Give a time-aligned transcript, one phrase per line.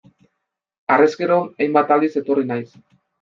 [0.95, 2.65] Harrezkero, hainbat aldiz etorri naiz.